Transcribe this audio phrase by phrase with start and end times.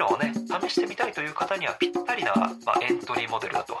[0.00, 0.32] のをね
[0.62, 2.34] 試してみたいという方にはぴったりな、
[2.64, 3.78] まあ、エントリーモデルだと。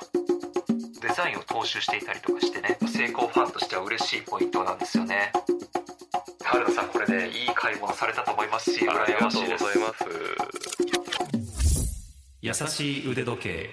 [1.00, 5.32] デザインを踏襲していたりとかしてね成功ファンとしては嬉しいポイントなんですよね。
[6.44, 10.04] 春菜さんこれでいい買い物されたと思いますしありがとうございすます。
[12.42, 13.70] 優しい腕時計。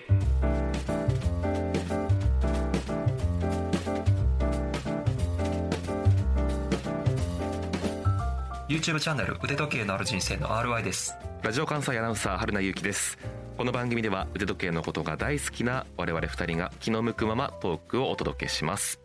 [8.70, 11.16] YouTube チャンネル腕時計のある人生の RI です
[11.48, 13.18] ラジオ関西アナウンサー春名由紀です。
[13.56, 19.00] この番組では腕時計のことが大好きな我々二人が気の向くままトークをお届けします。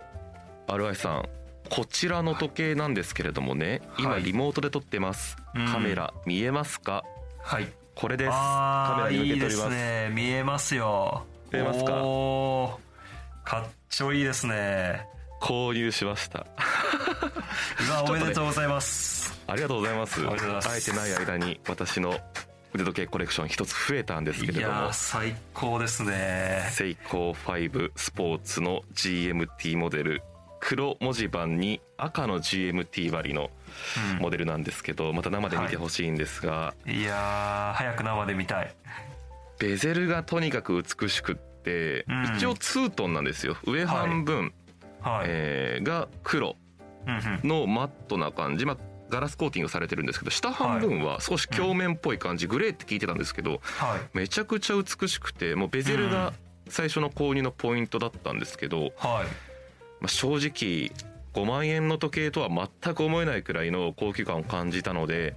[0.67, 1.29] RI さん
[1.71, 4.25] こちらの時計なんですけれどもね今はい。
[4.25, 5.67] リモートで撮ってます、うん。
[5.69, 7.05] カメラ見えますか？
[7.45, 7.69] はい。
[7.95, 8.31] これです。
[8.33, 10.09] カメラにいいです向けております。
[10.09, 10.11] ね。
[10.13, 11.25] 見えますよ。
[11.53, 11.93] 見えますか？
[13.45, 15.07] かっちょいいですね。
[15.41, 16.45] 購入しました。
[17.89, 20.21] うわちょっとねおめでとうございますありがとうございます。
[20.27, 22.19] あえてない間に私の
[22.75, 24.89] 腕時計コレクション一つ増えたんですけいやれども。
[24.89, 26.69] ー最高ですね。
[26.71, 30.23] セイコー5スポーツの GMT モデル。
[30.65, 33.51] 黒文字盤に赤の GMT 割りの
[34.21, 37.03] モデルなんですけどまた生で見てほしいんですが、い。
[37.03, 38.75] やー早く生で見たい。
[39.59, 42.37] ベゼルがとにかく美しくって、うん。
[42.37, 43.57] 一応ツートンなんですよ。
[43.65, 44.55] 上半分、
[45.01, 46.57] はい、えーが黒
[47.07, 47.49] うんうん。
[47.49, 48.77] のマットな感じ、まあ、
[49.13, 54.17] ガラスコーティングされてるんですけど下半分は少し鏡面っぽい感じ、グレーって聞いてたんですけどはい。
[54.17, 56.33] めちゃくちゃ美しくてもうベゼルが
[56.69, 58.91] 最初の購入のポイントだったんですけど、はい。
[58.91, 60.91] まあ、正直
[61.35, 62.49] 5万円の時計とは
[62.83, 65.35] 全く思えないくらいの高級感を感じたので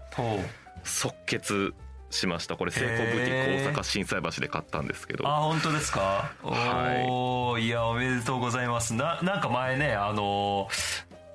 [0.83, 1.73] 即決
[2.09, 2.55] しました。
[2.55, 5.27] これセイコーブティック大阪心斎橋で買ったんですけど。
[5.27, 6.31] あ本当ですか？
[6.41, 7.05] はい。
[7.07, 8.93] おおいやおめでとうございます。
[8.93, 10.69] ななんか前ねあの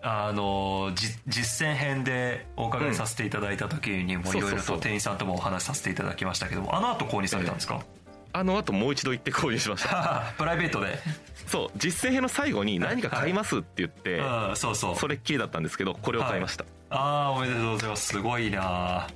[0.02, 4.36] あのじ実践編でお伺いさせていただいた時にもうん。
[4.36, 7.84] いろいろと店員さんともお話しさせていただきましたけどもあの後購入されたんですか、
[8.32, 10.32] あの後もう一度行って購入しました。
[10.38, 10.98] プライベートで。
[11.46, 11.70] そう。
[11.76, 14.56] 実践編の最後に何か買いますって言って、うん。
[14.56, 14.96] そうそう。
[14.96, 18.08] それっきりだったんですけどこれを買いました、ああおめでとうございます。
[18.08, 19.08] すごいな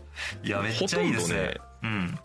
[0.43, 1.57] いやめっちゃいいですね。
[1.83, 2.19] うん。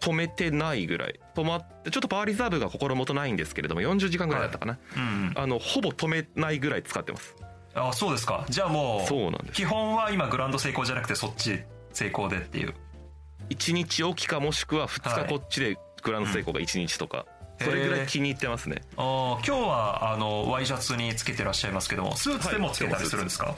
[0.00, 1.18] 止めてないぐらい。
[1.34, 5.32] 止まってちょっとパワーリザーブが心もとないんですけれども40時間ぐらいだったかな、うん。
[5.34, 7.34] あのほぼ止めないぐらい使ってます
[7.74, 8.44] あそうですか。
[8.48, 9.52] じゃあもうそうなんです。
[9.52, 11.60] 基本は今グランド成功じゃなくてそっち
[11.92, 12.74] 成功でっていう。
[13.50, 17.26] 1日おきかもしくは2はい日こっちでグランド成功が1日とか、
[17.60, 18.82] それぐらい気に入ってますね。
[18.96, 23.54] あー今日はあのワイシャツにつけてらっしゃいますけどもスーツでもつけたりするんですか、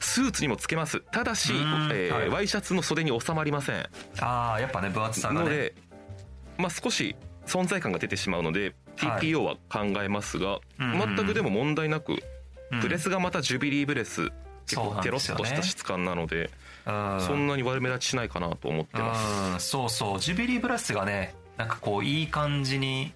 [0.00, 1.00] スーツにもつけます。
[1.12, 2.28] ただし、うんえーはい。
[2.28, 3.86] ワイシャツの袖に収まりません。
[4.20, 5.40] ああやっぱね分厚さがね。
[5.40, 5.74] ので、
[6.58, 9.32] まあ、少し存在感が出てしまうのではい。
[9.32, 12.18] TPO は考えますが、うんうん全くでも問題なく、うん
[12.80, 14.30] ブレスがまたジュビリーブレス
[14.66, 16.50] 結構テロッとした質感なので
[16.86, 17.20] うん。
[17.20, 19.52] そんなに悪目立ちしないかなと思ってます。
[19.52, 19.60] うん。
[19.60, 20.20] そうそう。
[20.20, 23.12] ジュビリーブラスがねなんかこういい感じに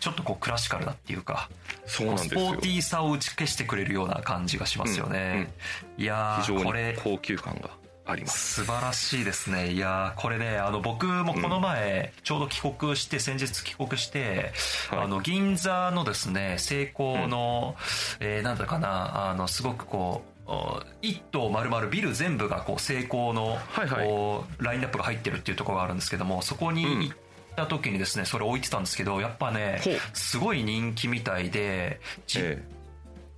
[0.00, 1.48] ちょっとこうクラシカルだっていうか
[1.86, 2.40] そうなんですよ。
[2.40, 5.52] スポーティーさを打ち消してくれるような感じがしますよね、
[5.96, 7.70] いや非常にーこれ高級感が
[8.08, 8.64] あります。
[8.64, 9.72] 素晴らしいですね。
[9.72, 14.52] いやーこれねあの僕もこの前、ちょうど帰国して先日帰国して、
[14.90, 15.00] はい。
[15.00, 17.76] あの銀座のですね成功の、
[18.20, 24.64] えーなんだかなあのすごくこうお一棟丸々ビル全部がこう成功の、はいはい。
[24.64, 27.02] ラインナップが入ってるっていうところがあるんですけどもそこにうん。
[27.02, 27.16] 行っ
[27.56, 29.82] た時にですねそれ置いてたんですけどやっぱね
[30.14, 32.62] すごい人気みたいで、じえ。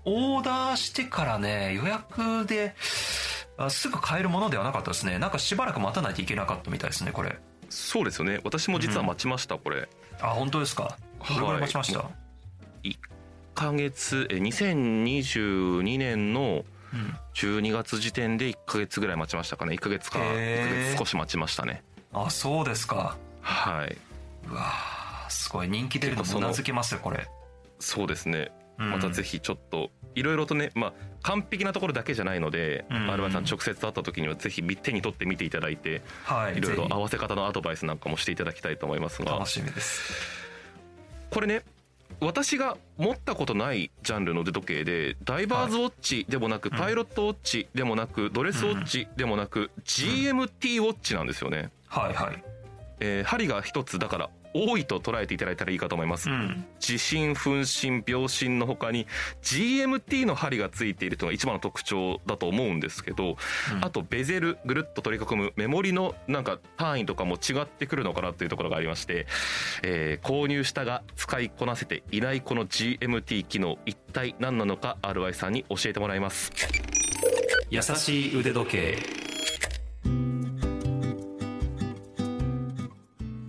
[0.05, 2.75] オーダーしてからね予約で
[3.65, 5.19] あすぐ買えるものではなかったですね。
[5.19, 7.31] なんかしばらく待たないといけなかったみたいですねこれ。
[7.31, 7.39] え
[7.69, 8.41] そうですよね。
[8.43, 9.89] 私も実は待ちました、これ。
[10.21, 10.97] あ本当ですか？
[11.29, 12.01] どれぐらい待ちました、
[12.83, 12.97] 1
[13.55, 19.75] ヶ月え2022年のうん12月時点で1ヶ月ぐらい待ちましたかね。
[19.75, 20.65] 1ヶ月かへー。
[20.65, 21.83] 1ヶ月少し待ちましたね。
[22.13, 23.17] あそうですか。
[23.43, 23.97] はい。
[24.49, 27.29] うわーすごい人気出るの結構そうのなずけますよこれ。
[27.79, 28.51] そうですね。
[28.79, 28.91] うん。
[28.91, 32.97] またぜひちょっといろいろとねまあ完璧なところだけじゃないのでうん。
[33.11, 36.59] R1 さん直接会った時にはぜひ手に取って見ていただいてはい。
[36.59, 39.33] いろいろ合わせ方のアドバイスなんかもしていただきたいと思いますが。
[39.33, 40.13] 楽しみです。
[41.31, 41.63] これね
[42.19, 46.77] 私が持ったことないジャンルの腕時計でダイバーズウォッチでもなくうん。
[46.77, 52.43] パイロットウォッチでもなくドレスウォッチでもなく GMT ウォッチなんですよね、はいはい。
[53.01, 56.65] えー針が一つだから多いと捉えていただいたらいいかと思います、うん。
[56.79, 59.07] 地震分針秒針の他に
[59.43, 63.37] GMT の針がついているというのが一番の特徴だと思うんですけど、
[63.75, 63.85] うん。
[63.85, 69.27] あとベゼルぐるっと取り囲むメモリのなんか単位とかも違ってくるのかなというところがありまして、
[69.83, 76.53] えー購入したが使いこなせていないこの GMT 機能一体何なのか RY さんに教えてもらいます。
[77.71, 79.20] 優しい腕時計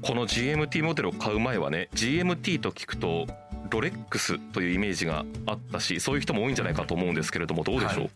[0.02, 3.28] この GMT モデルを買う前はね GMT と聞くと
[3.72, 8.10] ロレックスというイメージがあったしそういう人も多いんじゃないかと思うんですけれどもどうでしょう、はい、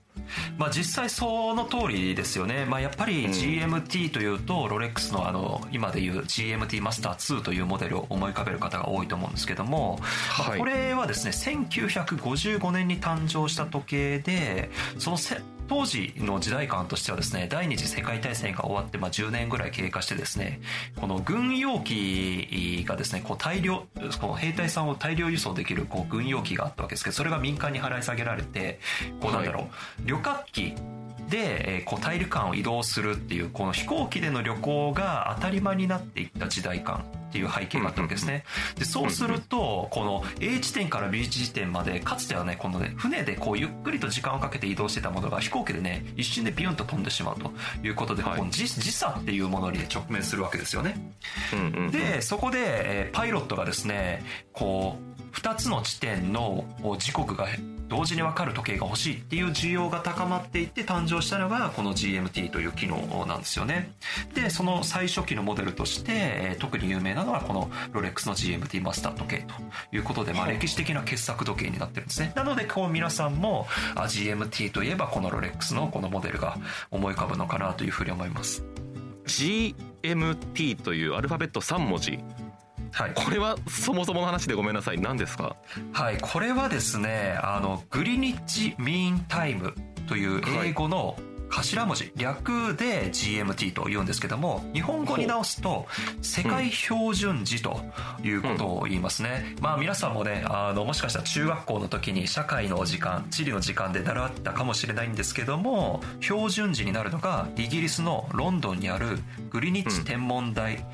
[0.58, 10.00] まあ、実際その通りですよね、まあ、やっぱり GMT というと、ロレックスのあの今でいう GMT マスター2というモデルを思い浮かべる方が多いと思うんですけども、
[10.38, 20.62] まあ、これはですね1955年に誕生した時計でそのせ当時の時代感としてはですね第二次世界大戦が終わってまあ10年ぐらい経過してですね
[21.00, 23.86] この軍用機がですねこう大量
[24.22, 28.80] この兵隊さんを大量輸送できるこう軍用機があったわけですけどそれが民間に払い下げられて
[29.22, 29.72] こうなんだろう、はい、
[30.06, 30.74] 旅客機
[31.30, 38.44] で、えこう大陸間を移動するっていうこの飛行機での旅行が当たり前になっていった時代感っていう背景があったわけですね。
[38.77, 47.51] でそうするとこの A 地点から B 地点までかつてはねこのね船でこうゆっくりと時間をかけて移動してたものが飛行機でね一瞬でビュンと飛んでしまうと
[47.83, 51.13] いうことで、はい、この時時差っていうものに直面するわけですよね。
[51.92, 52.60] でそこで、
[53.07, 54.24] えパイロットがですね
[54.54, 54.98] こ
[55.33, 56.66] う2つの地点の
[57.00, 57.48] 時刻が
[57.88, 63.94] 同時に分かる時計が欲しいっていう需要が高まっていって誕生したのがこの GMT という機能なんですよね。
[64.34, 69.56] で、その最初期のモデルとして、特に有名なのはこのロレックスの GMT マスター時計と
[69.96, 72.34] いうことで、まあ歴史的な傑作時計になってるんですね。
[72.36, 76.58] なので、こう皆さんもあ GMT といえばこのロレックスのこのモデルが
[76.92, 78.64] 思い浮かぶのかなというふうに思います。
[79.26, 82.20] GMT というアルファベット3文字
[82.96, 85.00] はい、これはそもそもの話でごめんなさい。
[85.00, 85.58] 何ですか？
[85.92, 86.18] はい。
[86.22, 89.74] これはですねあのグリニッジミーンタイム
[90.08, 91.18] という英語の
[91.56, 95.86] 頭文字略で GMT と言うんですけども日本語に直すと
[96.22, 97.80] 世界標準時と
[98.24, 109.19] いうことを言いますね、うん、まあ皆さんもねあのもしかしたら中学校の時に社会の時間地理の時間で習ったかもしれないんですけども標準時になるのがイギリスのロンドンにある
[109.50, 110.86] グリニッジ天文台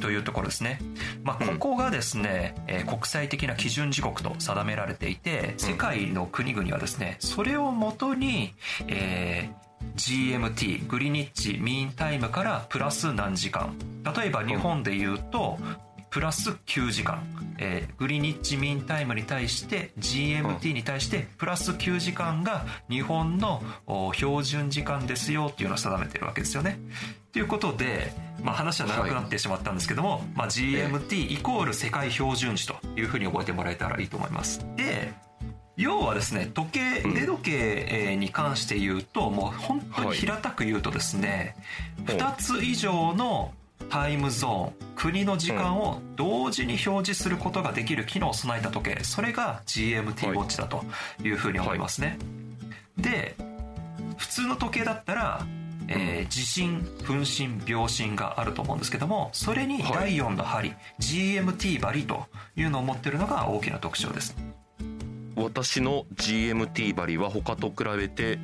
[0.00, 0.80] というところですね、
[1.22, 8.54] まあ、ここがですね、え国際的な基準時刻と定められていて世界の国々はですねそれをもとに、
[8.88, 13.76] えー GMT グリニッジミーンタイムからプラス何時間
[14.16, 15.58] 例えば日本で言うと
[16.10, 17.22] プラス9時間、
[17.58, 23.62] えー、グリニッジミーンタイムに対して GMT に対してプラス9時間が日本の
[24.14, 26.78] 標準時間ですよっていうのを定めてるわけですよね。
[27.32, 28.12] ということで、
[28.42, 34.66] まあ、話は長くなってしまったんですけども、はい、まあ、GMT イコール世界標準時というふうに覚えてもらえたらいいと思います。
[34.76, 35.12] で
[35.78, 41.54] 要はですね時計腕時計に関して言うともう本当に平たく言うとですね、
[42.04, 43.54] はい、2つ以上の
[43.88, 50.82] タイムゾーン国の時間を同時に表示することができる機能を備えた時計それが GMT ウォッチだと
[51.22, 52.18] いうふうに思いますね、
[52.96, 53.36] はい、で
[54.16, 55.46] 普通の時計だったら
[55.90, 62.26] えー、地震分針秒針があると思うんですけどもそれに第4の針、はい、GMT 針と
[62.56, 64.36] いうのを持ってるのが大きな特徴です
[65.38, 68.38] 私の GMT 針は他と比べて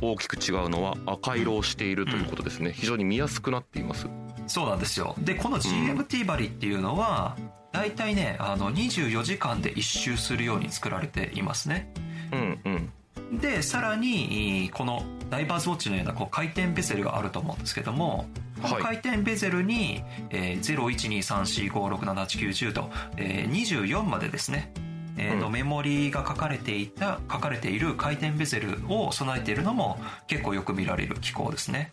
[0.00, 4.08] 大きく違うのは赤色をしているということですね、うん、非常に見やすくなっています。
[4.46, 5.14] そうなんですよ。
[5.18, 7.36] でこの GMT 針っていうのは、
[7.72, 11.92] 大体ねあの24時間で一周するように作られていますね。
[12.32, 13.40] うんうん。
[13.40, 18.26] でさらにこのダイバーズウォッチのようなこう回転ベゼルがあると思うんですけども
[18.62, 24.72] この回転ベゼルに、えー、012345678910と、えー、24までですね
[25.16, 31.90] えーと、うん、メモリが書かれていた書かれている回転ベゼルを備えているのも結構よく見られる機構ですね。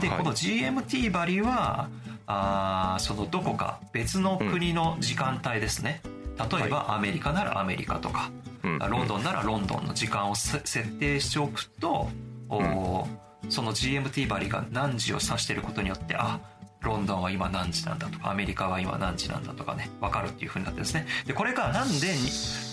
[0.00, 1.88] で、はい、この GMT 針は
[2.26, 6.08] あそのどこか別の国の時間帯ですね、う
[6.44, 8.30] ん、例えばアメリカならアメリカとか、
[8.62, 12.08] はい、ロンドンならロンドンの時間を設定しておくと、
[12.50, 16.40] うん、その GMT 針が何時を指していることによってあ
[16.82, 22.12] ロンドンは今何時なんだとかアメリカは今何時なんだとかね分かるっていうふうになってですねでこれがなんで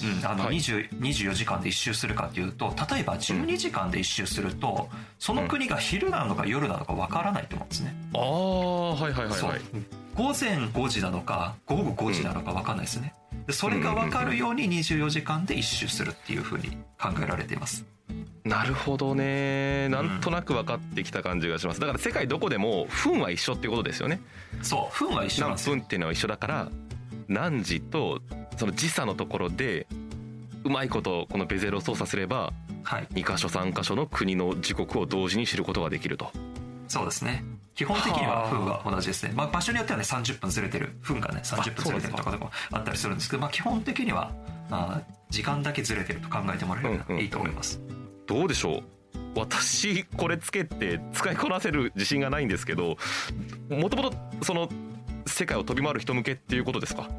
[0.01, 7.96] うん、あの、はい、24時間で一周するかっていうと例えば12時間で一周すると、その国が昼なのか夜なのか分からないと思うんですね。
[8.13, 9.62] ああはいはいはいはい。
[10.16, 13.13] 午前5時なのか午後5時なのか分かんないですね。
[13.50, 17.84] でそれが分かるように24時間で一周するっていうふうに考えられています。
[18.44, 19.89] なるほどね。
[19.89, 21.79] なんとなく分かってきた感じがします。
[21.79, 24.22] だから世界どこでも分は一緒っていうことですよね。
[24.62, 26.70] そう分は一緒なんです何分っていうのは一緒だから
[27.27, 28.22] 何時と
[28.56, 29.88] その時差のところで
[30.63, 32.53] うまいことこのベゼルを操作すれば、
[32.84, 36.32] はい、2箇所3箇所の国の時刻を同時に知ることができると
[36.89, 37.46] そうですね。
[37.75, 40.89] 基本的には分は同じですね、まあ、場所によってはね30分ずれてる。
[41.01, 44.34] 分がね30分ずれてるとかとかあったりするんですけど、まあ、基本的には
[44.69, 48.84] あ時間だけずれてると考えてもらえればいいと思います、うんうんどうでしょう？
[49.36, 52.98] 私これつけて使いこなせる自信がないんですけど
[53.69, 54.69] もともとその
[55.25, 57.10] 世界を飛び回る人向けっていうことですか？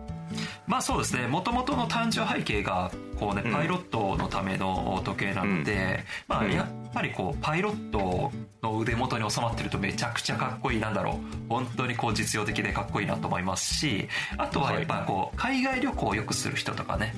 [0.67, 1.27] まあそうですね。
[1.27, 3.53] もともとの誕生背景がこうねうん。
[3.53, 6.53] パイロットのための時計なので、まあうん。
[6.53, 8.33] やっぱりこうパイロット
[8.63, 11.49] の腕元に収まってるとめちゃくちゃかっこいいなんだろう。
[11.49, 14.09] 本当にこう実用的でかっこいいなと思いますし
[14.39, 17.15] あとはやっぱこう海外旅行をよくする人とかね。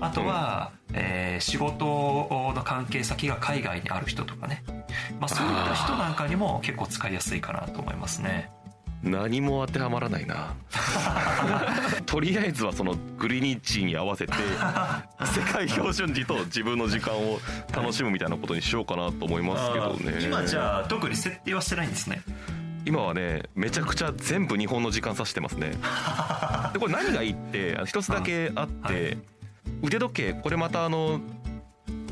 [0.00, 4.64] あとは、えー仕事の関係先が海外にある人とかね、
[5.20, 8.50] まあ、そういった人なんかにも結構使いやすいかなと思いますね。
[9.02, 10.54] 何も当てはまらないな。
[12.06, 14.32] とりあえずはそのグリニッジに合わせて
[15.24, 17.38] 世界標準時と自分の時間を
[17.74, 20.22] 楽しむみたいなことにしようかなと思いますけどね。
[20.22, 22.22] 今じゃあ特に設定はしてないんですね。
[22.84, 25.72] 今はねめちゃくちゃ全部日本の時間指してますね。
[26.72, 29.18] でこれ何がいいって一つだけあって、はい。
[29.82, 31.20] 腕時計これまたあの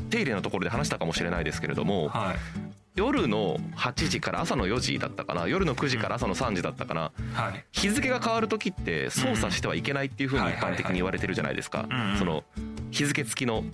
[0.09, 2.64] 手入れのところで話したかもしれないですけれどもはい
[2.95, 5.47] 夜の8時から朝の4時だったかな。
[5.47, 7.11] 夜の9時から朝の3時だったかな。
[7.33, 7.65] はい。
[7.71, 11.87] 日付が変わる時って操作してはいけないっていうふうに一般的に言われてるじゃないですか。
[12.17, 12.43] その
[12.91, 13.65] 日付付きの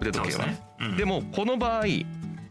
[0.00, 0.46] 腕時計は。
[0.80, 0.96] うん。
[0.96, 1.84] でもこの場合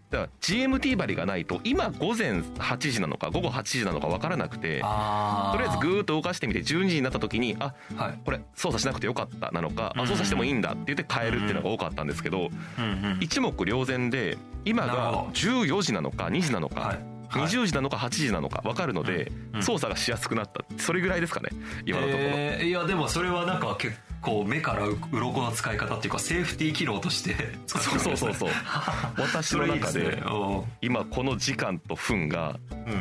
[0.10, 8.20] だから GMT 針がないと今午前8時なのか午後8時なのか分からなくてあとりあえずグーッと動かしてみて12時になった時にあはい。
[8.26, 10.02] これ操作しなくてよかったなのかうん。
[10.02, 12.50] あ操作してもいいんだって言って変えるっていうのが多かったんですけど
[12.80, 15.32] うんうん一目瞭然で今がなるほど。
[15.34, 16.98] 14時なのか2時なのかはい。
[17.30, 17.44] はい。
[17.48, 19.64] 20時なのか8時なのか分かるのでうん。
[19.64, 20.66] 操作がしやすくなった。
[20.78, 21.50] それぐらいですかね
[21.86, 22.24] 今のところ。
[22.24, 27.36] えーいやでもそれはなんか結構目から鱗の使い方っていうかセーフティー機能として
[27.68, 28.28] 使ってそうるんですね。
[28.28, 28.50] そうそうそう
[29.18, 30.24] 私の中でね。
[30.26, 32.58] お今この時間と分が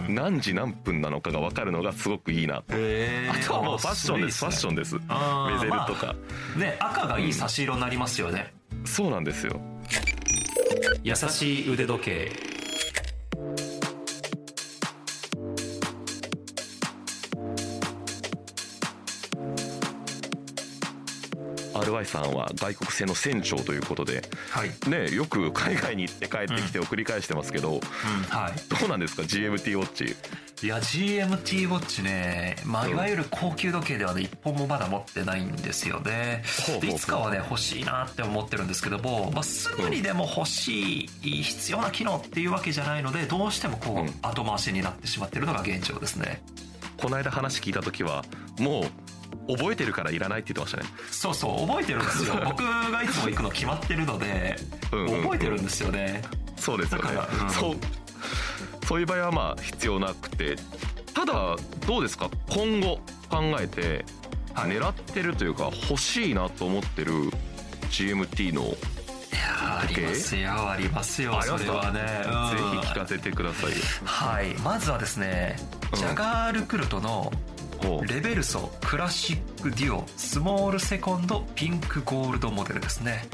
[0.08, 2.56] 何時何分なのかが分かるのがすごくいいな。
[2.56, 4.96] とえあとはもうファッションですファッションです。
[5.08, 6.14] あーベゼルとか。
[6.56, 8.52] ね赤がいい差し色になりますよね、
[8.84, 9.60] そうなんですよ。
[11.02, 12.32] 優しい腕時計
[21.98, 28.52] RY さんは外国製の船長ということではい、ねよく海外に行って帰ってきてを繰り返してますけど、うん、はい。
[28.80, 30.16] どうなんですか？GMT ウォッチ。
[30.66, 32.90] いや GMT ウォッチね、まあ、うん。
[32.92, 36.42] いわゆる高級時計ではね一本もまだ持ってないんですよね。
[36.66, 36.90] ほうほうほう。
[36.90, 41.08] でいつかはね欲しいなって思ってるんですけども、まあ、すぐにでも欲しい
[41.42, 44.14] 必要な機能っていうわけじゃないのでどうしてもこう、うん。
[44.22, 46.42] 後回しになってしまってるのが現状ですね。
[47.00, 48.24] この間話聞いた時は
[48.58, 48.84] もう
[49.48, 50.98] 覚えてるからいらないって言ってましたね。
[51.10, 52.34] そうそう覚えてるんですよ。
[52.44, 54.56] 僕がいつも行くの決まってるので
[54.92, 55.22] うんうんうん。
[55.22, 56.22] 覚えてるんですよね。
[56.56, 57.04] そうですよね。
[57.14, 57.50] だからうん。
[57.50, 57.76] そう
[58.86, 60.56] そういう場合はまあ必要なくて
[61.14, 61.56] ただ
[61.86, 62.30] どうですか？
[62.48, 64.04] 今後考えて
[64.54, 64.70] はい。
[64.70, 67.30] 狙ってるというか欲しいなと思ってる
[67.90, 68.74] GMT の、
[69.60, 72.80] ありますよありますよそれはね、うん。
[72.80, 73.76] ぜひ聞かせてくださいよ。
[74.04, 74.54] はい。
[74.62, 75.56] まずはですね、
[75.92, 75.98] うん。
[75.98, 77.32] ジャガールクルトの
[78.06, 83.26] レベルソクラシックデュオスモールセコンドピンクゴールドモデルですね。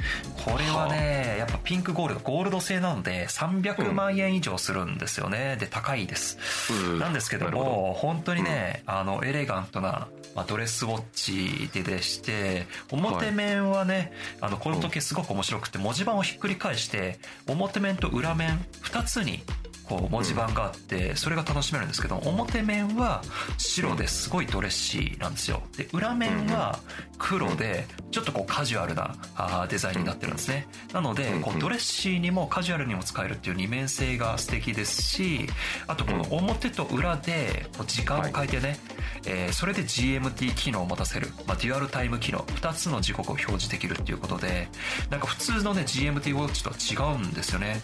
[0.45, 5.57] これはねやっぱピンクゴールドゴールド製なので300万円以上するんですよね。
[5.59, 6.39] で高いです。
[6.73, 6.99] うん。
[6.99, 19.43] なんですけども本当にね、あのエレガントな、まあ、ドレスウォッチででして表面はね、あのこの時計すごく面白くて文字盤をひっくり返して表面と裏面2つに
[19.89, 23.23] こう文字盤があってそれが楽しめるんですけど表面は
[23.59, 25.63] 白ですごいドレッシーなんですよ。
[25.77, 26.79] で裏面は
[27.19, 30.67] 黒でちょっとこうカジュアルなあーデザインになってるんですね。
[30.93, 35.47] なのでこうドレッシーにもカジュアルにも使えるっていう二面性が素敵ですし
[35.87, 38.79] あとこの表と裏でこう時間を変えてね、
[39.27, 42.41] えーそれで GMT 機能を持たせる、まあ、デュアルタイム機能。
[42.41, 44.69] 2つの時刻を表示できるっていうことで
[45.11, 47.81] なんか普通のね GMT ウォッチとは違うんですよね。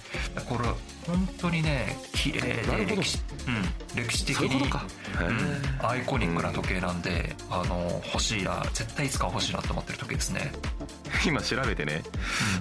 [0.49, 0.69] これ
[1.07, 3.19] 本当にね綺麗で歴史,、
[3.95, 10.53] うん、歴史的にそうんーアイコニックな時計なんで、あの欲しいな絶対いつか欲しいなと思ってる時計ですね。
[11.27, 12.03] 今調べてね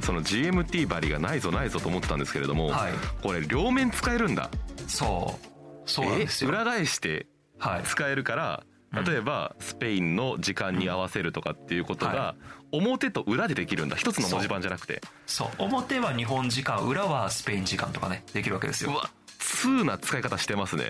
[0.01, 2.93] その GMT 針がないぞないぞと思ってたんですけれども、はい。
[3.21, 4.49] これ両面使えるんだ。
[4.87, 5.49] そう。
[5.85, 6.49] そうなんですよ。
[6.49, 7.83] え裏返してはい。
[7.83, 9.03] 使えるからうん。
[9.05, 12.35] 例えばスペインの時間に合わせるとかっていうことはが
[12.71, 13.95] 表と裏でできるんだ。
[13.95, 15.01] 一つの文字盤じゃなくて。
[15.25, 15.49] そう。
[15.59, 18.91] 表は日本時間裏はスペイン時間とかねできるわけですよ。
[18.91, 19.09] うわ
[19.57, 20.85] 通な使い方してますね。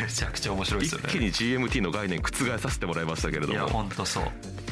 [0.00, 1.06] めちゃくちゃ面白いですよね。
[1.08, 4.24] 一気に GMT の概念覆させてもらいましたけれどいやも本当そう。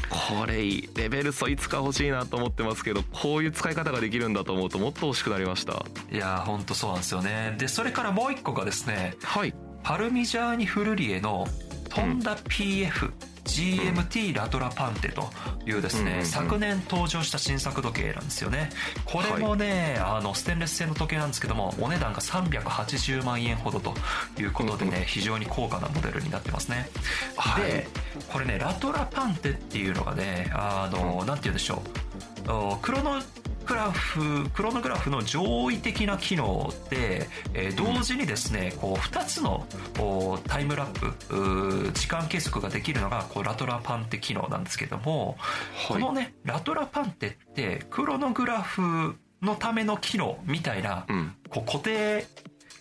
[0.08, 0.88] これいい。
[0.94, 5.84] レベルソいつか欲しいなと思ってますけどこういう使い方ができるんだと思うともっと欲しくなりました。
[6.10, 7.56] いや本当そうなんですよね。
[7.58, 9.54] でそれからもう一個がですねはい。
[9.82, 11.46] パルミジャーニ・フルリエの
[11.88, 13.12] トンダ PF
[13.52, 15.30] GMT ラトラパンテと
[15.66, 16.26] いうですね、うんうんうん。
[16.26, 18.70] 昨年登場した新作時計なんですよね。
[19.04, 23.94] これもね、あのステンレス製の時計なんですけどもお値段が380万円ほどと
[24.38, 26.88] いうことでね、非常に高価なモデルになってますね、
[27.36, 27.62] はい。
[27.62, 27.86] で
[28.32, 31.82] これねラトラパンテっていうのがねあの、なんて言うんでしょ
[32.46, 32.50] う。
[32.50, 33.22] おクロノ
[33.66, 39.66] グラフクロノグラフの上位的な機能で、えー同時にですねこう2つの
[39.98, 45.36] おタイムラップ時間計測ができるのがこうラトラパンテ機能なんですけども、
[45.88, 51.34] このねラトラパンテってクロノグラフのための機能みたいな、うん。
[51.50, 52.24] こう固定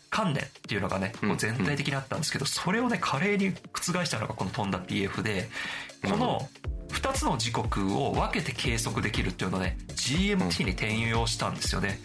[0.10, 5.50] 観念っていうのがね、こう全体的にあったんですけど、それをね、華麗に覆したのがこの飛んだ PF で、
[6.04, 6.48] この
[7.01, 12.00] 2つの時刻を分けて計測できるっていうのをね、GMT に転用したんですよね。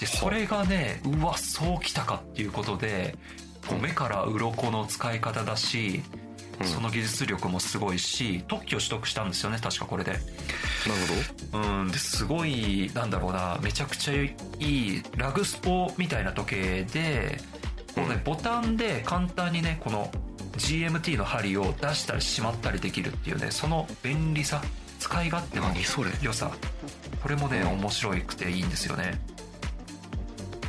[0.00, 3.16] で、それがね、うわ、そうきたかっていうことで、
[3.80, 6.02] 目から鱗の使い方だし、
[6.64, 10.12] その技術力もすごいし、特許取得したんですよね、確かこれで。
[10.12, 10.22] なる
[11.52, 17.38] ほうん、ですごいなんだろうなめちゃくちゃいいラグスポみたいな時計で
[17.94, 20.10] この、ね、ボタンで簡単にねこの
[20.60, 24.62] GMT の針を出したりしまったりできるっていうねその便利さ
[24.98, 25.66] 使い勝手の
[26.22, 26.52] 良さ
[27.22, 29.20] これもね面白くていいんですよね。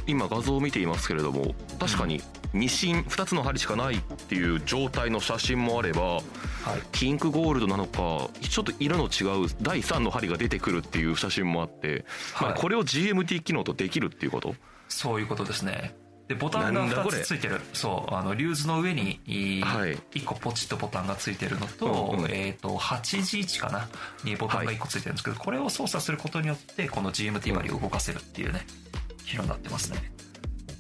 [0.07, 2.21] 今画像を見ていますけれども確かに
[2.53, 6.24] 2芯2つの針しかないっていう状態の写真もあればはい。
[6.91, 12.05] ピンクゴールドなのかちょっと色の違う第3の針が出てくるっていう写真もあって、
[12.39, 12.62] まあはい。
[12.62, 14.55] これを GMT 機能とできるっていうこと？
[14.88, 15.95] そういうことですね
[16.31, 17.19] でボタンが2なんだこれ。
[17.19, 17.59] つついてる。
[17.73, 19.19] そうあのリューズの上に、
[19.63, 19.97] はい。
[20.13, 23.89] 1個ポチッとボタンがついてるのと,、えー、と8時位置かな
[24.23, 28.65] にボタンが1個ついてるんですけど、これを操作することによってこの GMT 針を動かせるっていうね
[29.25, 30.11] 機能になってますね。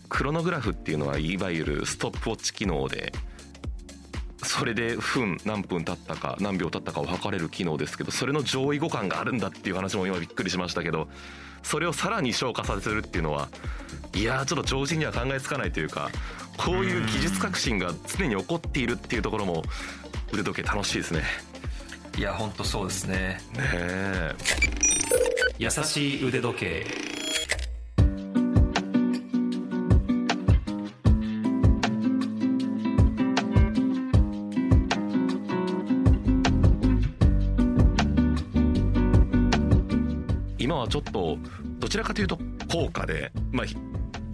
[0.07, 3.13] クロノグラフっていうのはいわゆるストップウォッチ機能で
[4.43, 11.07] それで分何分経ったか何秒経ったかを測れる機能ですけどそれの上位互換があるんだっていう話も今びっくりしましたけど
[11.63, 13.47] それをさらに昇華させるっていうのは
[14.13, 16.09] いやーちょっと常人には考えつかないというか
[16.57, 19.63] こういう技術革新が常に起こっているっていうところも
[20.31, 21.23] 腕時計楽しいですね。
[22.17, 23.41] いや本当そうですね。
[23.53, 24.35] ねえ。
[25.57, 26.85] 優しい腕時計
[40.91, 41.37] ちょっと
[41.79, 42.37] どちらかというと
[42.69, 43.75] 高価で、まあ、ひ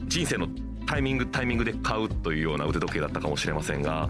[0.08, 0.48] 人生の
[0.88, 4.10] タイミングタイミングで買うというような腕時計だったかもしれませんが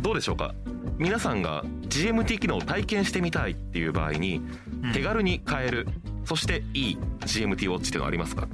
[0.00, 0.54] どうでしょうか？
[0.96, 4.40] 皆さんが GMT 機能を体験してみたいっていう場合に
[4.82, 4.92] うん。
[4.92, 5.88] 手軽に買える、
[6.24, 8.48] そしていい GMT ウォッチっていうのはありますか？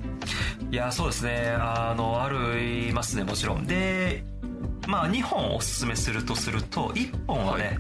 [0.71, 1.55] いやそうですね。
[1.59, 3.67] あのありますねもちろん。
[3.67, 4.25] で
[4.89, 7.79] まあ2本おすすめするとすると1本はね、はい。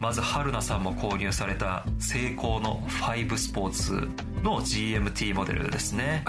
[0.00, 4.08] まず春菜さんも購入されたセイコーの5スポーツ
[4.42, 6.24] の GMT モデルですね。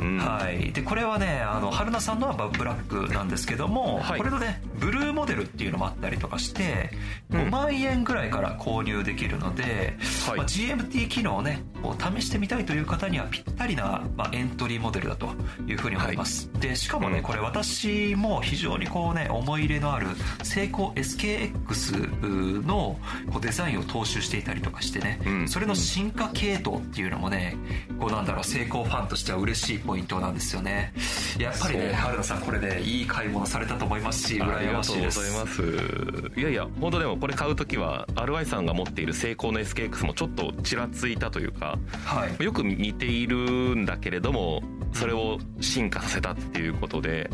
[0.00, 4.18] うんはい、でこれはねあの春菜さんのはブラックなんですけども、はい。
[4.18, 6.90] これのねブルーモデルっていうのもあったりとかして
[7.30, 7.40] うん。
[7.44, 10.38] 5万円ぐらいから購入できるので、はい。
[10.38, 15.28] まあ GMT 機能をねこう試してみたいという方にはぴったりな、まあ、エントリーモデルだと
[15.66, 17.22] いうふうに思います、でしかもね、うん。
[17.22, 20.06] これ私も非常にこうね思い入れのある
[20.42, 22.98] セイコー SKX の
[23.30, 25.48] こうデザインを踏襲していたりとかしてね、うん。
[25.48, 27.56] それの進化系統っていうのもね
[27.98, 30.92] こうなんだろう成功ファンとしては嬉しいポイントなんですよね。
[31.38, 36.40] やっぱりね春菜さんこれねいい買い物されたと思いますしあり羨まがとうございます。
[36.40, 42.42] いやいや本当でもこれ買う時は RY さんが持っているセイコーの SKX もちょっとちらついたというかはい。
[42.42, 43.36] よく似ている
[43.76, 47.30] んだけれどもそれを進化させたっていうことで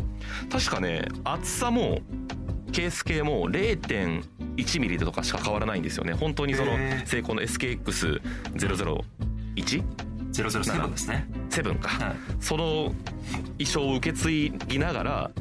[0.51, 1.99] 確かね厚さも
[2.71, 6.13] ケース系も0.1ミリとかしか変わらないんですよね。
[6.13, 7.05] 本当にそのへー。
[7.05, 9.03] セイコーの SKX001
[10.31, 11.27] 007ですね。
[11.49, 12.15] 7か、はい。
[12.39, 12.93] その
[13.59, 15.31] 衣装を受け継ぎながら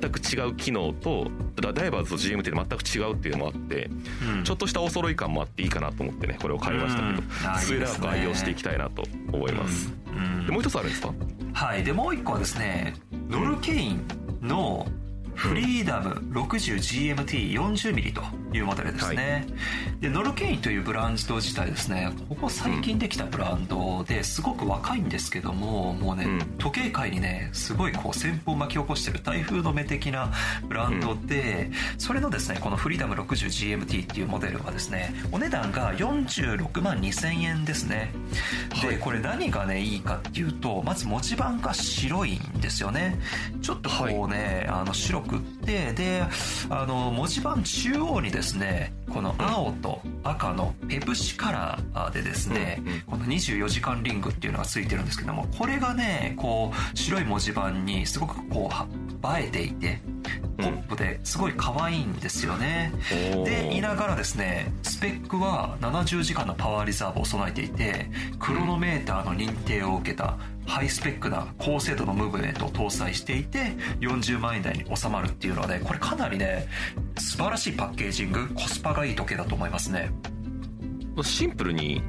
[0.00, 3.90] 全く違う機能と、だダイバーズと GMT で全く違うっていうのもあって、
[4.36, 4.44] うん。
[4.44, 7.58] ちょっとしたお揃い感もあっていいかなと思ってねこれを買いましたけど、うん。
[7.58, 10.10] 末永く愛用していきたいなと思います、う
[10.42, 10.46] ん。
[10.46, 11.12] でもう一つあるんですか？
[11.52, 11.84] はい。
[11.84, 12.94] でもう一個はですね
[13.28, 14.06] ノルケイン
[14.42, 14.86] の
[15.34, 19.46] フリーダム 60GMT40mm というモデルですね、
[20.00, 26.38] でノルケインというブランド自体ですねここ最近できたブランドですごく若いんですけどももうね、うん。
[26.58, 30.30] 時計界にねすごいこう旋風を巻き起こしてる台風の目的な
[30.68, 38.12] ブランドで、それのですねこのフリーダム 60GMT っていうモデルはですねお値段が46万2000円ですね。
[38.82, 43.18] でこれ何がねいいかっていうとまず文字盤が白いんですよね。
[43.62, 46.22] ちょっとこうね、あの白くってで
[46.70, 60.00] あの文字盤中央にですねこの青と赤のペプシカラーでですね、この24時間リングっていうのがついてるんですけどもこれがねこう白い文字盤にすごくこうは映えていて
[60.62, 62.92] ポップですごい可愛いんですよね、
[63.34, 63.44] おー。
[63.44, 76.66] で言いながらですねスペックは70時間のパワーリザーブを備えていてクロノメーターの認定を受けたハイスペックな高精度のムーブメントを搭載していて40万円台に収まるっていうのはねこれかなりね
[77.18, 80.10] 素晴らしいパッケージングコスパがいい時計だと思いますね。
[81.22, 82.02] シンプルに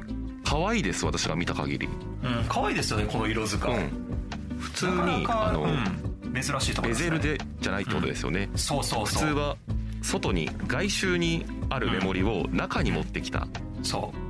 [0.44, 1.88] 可愛いです私が見た限り。
[2.22, 4.58] うん可愛いですよねこの色使い、うん。
[4.58, 9.26] 普通にあの、うん珍しいと思います、ね、ベゼルでじゃないってことですよね、そうそうそう。
[9.26, 9.56] 普通は
[10.02, 13.46] 外に外周にあるメモリを中に持ってきた、
[13.82, 14.24] そう。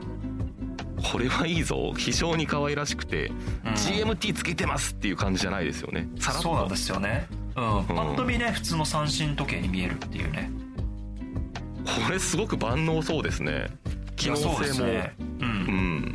[1.02, 1.92] これはいいぞ。
[1.96, 3.26] 非常に可愛らしくて、
[3.64, 3.72] うん。
[3.72, 6.08] GMT つけてますっていう感じじゃないですよね。
[6.18, 6.42] さらっと。
[6.44, 7.26] そうなんですよね。
[7.56, 10.50] うん、パッと見ね普通の三振時計に見えるっていうね。
[11.84, 13.66] これすごく万能そうですね。
[14.16, 15.14] 機能性も、すね。
[15.40, 15.50] ううん。
[16.00, 16.14] ん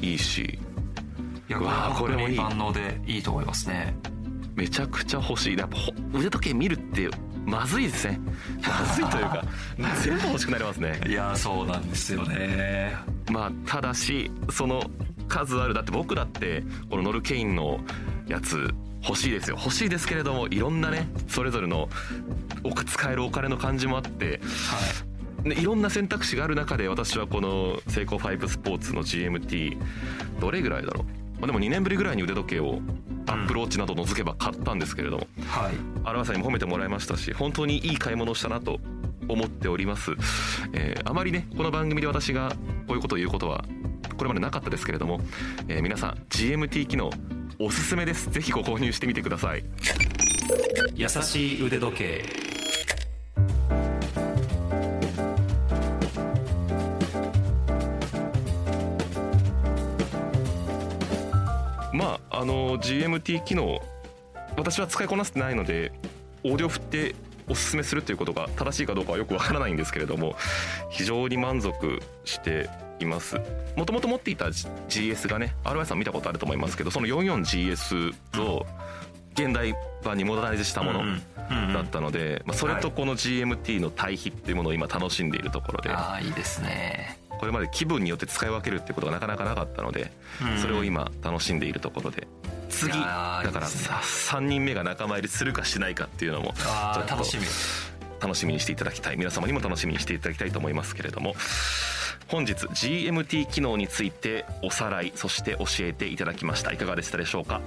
[0.00, 0.58] いいし。
[1.48, 2.36] いやこれこれもいい。
[2.36, 3.94] 本当に万能でいいと思いますね
[4.60, 5.56] めちゃくちゃ欲しい。
[5.56, 7.08] やっぱほ腕時計見るって
[7.46, 8.20] まずいですね。
[8.60, 9.42] まずいというか
[10.04, 11.00] 全部欲しくなりますね。
[11.08, 12.94] いやそうなんですよね。
[13.30, 14.82] まあただしその
[15.28, 17.80] 数あるだって僕だってこのノルケインの
[18.28, 18.68] やつ
[19.02, 19.56] 欲しいですよ。
[19.58, 21.88] 欲しいですけれどもいろんなねそれぞれの
[22.62, 24.42] お使えるお金の感じもあって
[25.42, 29.78] ねいろんな選択肢がある中で私はこのセイコー5スポーツの GMT
[30.38, 31.04] どれぐらいだろう、
[31.40, 32.80] まあ、でも2年ぶりぐらいに腕時計を
[33.26, 35.64] アップローチなど除けば買ったんですけれども、はい。
[35.66, 38.80] はいアルバさんにも褒めてもらいましたし本当にいい買い物をしたなと
[39.28, 40.12] 思っております、
[40.72, 42.50] えーあまりねこの番組で私が
[42.86, 43.64] こういうことを言うことは
[44.16, 45.20] これまでなかったですけれども、
[45.68, 47.10] えー皆さん GMT 機能
[47.58, 48.30] おすすめです。
[48.30, 49.64] ぜひご購入してみてください。
[50.94, 52.49] 優しい腕時計
[62.90, 63.80] GMT 機能
[64.56, 65.92] 私は使いこなせてないので
[66.42, 67.14] オーディオ振って
[67.48, 70.34] おすすめするということが正しいかどうかはよくわからないんですけれども
[70.90, 73.40] 非常に満足しています。
[73.76, 78.66] もともと持っていた GS がね RY さん見たことあると思いますけどその 44GS を
[79.34, 79.74] 現代
[80.04, 81.04] 版にモダナイズしたもの
[81.72, 85.90] だったので、まあ、それとこの GMT の対比っていうものを今楽しんでいるところで。
[85.90, 90.12] ああいいですねこれまで気分によって使い分けるってことがなかなかなかったので
[90.60, 92.28] それを今楽しんでいるところで。
[92.68, 92.92] 次。
[92.92, 93.00] だか
[93.42, 93.84] らいいですね。
[93.84, 97.44] さ3人目が仲間入りするかしないかっていうのもあちょっとあ楽しみ。
[98.20, 99.16] 楽しみにしていただきたい。
[99.16, 101.34] 皆様にも楽しみにしていただきたいと思いますけれども
[102.28, 106.72] 本日 GMT 機能についておさらいそして教えていただきました。
[106.72, 107.62] いかがでしたでしょうか？